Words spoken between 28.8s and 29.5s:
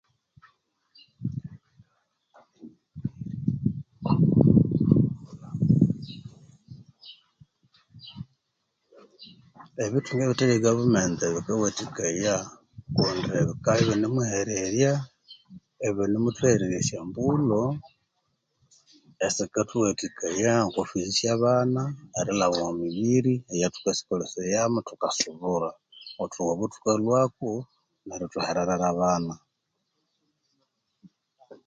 abana